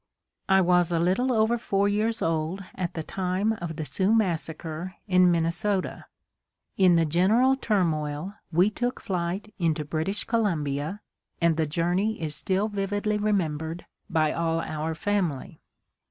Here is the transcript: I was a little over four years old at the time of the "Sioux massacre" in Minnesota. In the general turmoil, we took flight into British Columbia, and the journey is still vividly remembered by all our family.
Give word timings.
I 0.49 0.61
was 0.61 0.91
a 0.91 0.97
little 0.99 1.31
over 1.31 1.59
four 1.59 1.87
years 1.87 2.23
old 2.23 2.63
at 2.73 2.95
the 2.95 3.03
time 3.03 3.53
of 3.61 3.75
the 3.75 3.85
"Sioux 3.85 4.11
massacre" 4.15 4.95
in 5.07 5.29
Minnesota. 5.29 6.05
In 6.75 6.95
the 6.95 7.05
general 7.05 7.55
turmoil, 7.55 8.33
we 8.51 8.71
took 8.71 8.99
flight 8.99 9.53
into 9.59 9.85
British 9.85 10.23
Columbia, 10.23 11.01
and 11.39 11.55
the 11.55 11.67
journey 11.67 12.19
is 12.19 12.33
still 12.33 12.67
vividly 12.67 13.17
remembered 13.19 13.85
by 14.09 14.31
all 14.33 14.59
our 14.59 14.95
family. 14.95 15.61